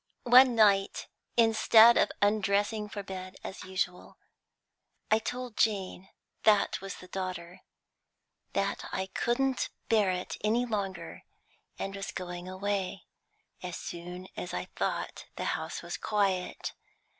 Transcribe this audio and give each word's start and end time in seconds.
One 0.25 0.55
night, 0.55 1.05
instead 1.37 1.95
of 1.95 2.11
undressing 2.23 2.89
for 2.89 3.03
bed 3.03 3.35
as 3.43 3.63
usual, 3.63 4.17
I 5.11 5.19
told 5.19 5.55
Jane 5.55 6.09
that 6.41 6.81
was 6.81 6.95
the 6.95 7.07
daughter 7.07 7.61
that 8.53 8.83
I 8.91 9.11
couldn't 9.13 9.69
bear 9.89 10.09
it 10.09 10.37
any 10.43 10.65
longer, 10.65 11.21
and 11.77 11.95
was 11.95 12.11
going 12.11 12.49
away, 12.49 13.03
as 13.61 13.77
soon 13.77 14.27
as 14.35 14.55
I 14.55 14.65
thought 14.75 15.27
the 15.35 15.45
house 15.53 15.83
was 15.83 15.97
quiet. 15.97 16.73